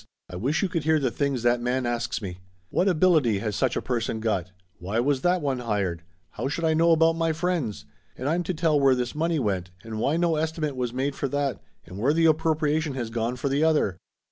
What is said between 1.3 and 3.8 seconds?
that man asks me! What ability has such